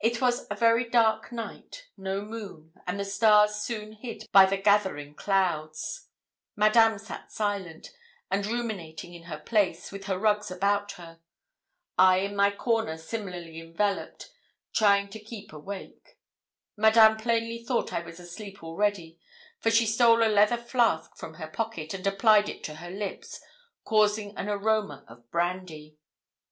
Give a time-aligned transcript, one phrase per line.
[0.00, 4.56] It was a very dark night no moon, and the stars soon hid by the
[4.56, 6.06] gathering clouds.
[6.54, 7.90] Madame sat silent,
[8.30, 11.18] and ruminating in her place, with her rugs about her.
[11.98, 14.30] I, in my corner similarly enveloped,
[14.72, 16.16] tried to keep awake.
[16.76, 19.18] Madame plainly thought I was asleep already,
[19.58, 23.40] for she stole a leather flask from her pocket, and applied it to her lips,
[23.82, 25.98] causing an aroma of brandy.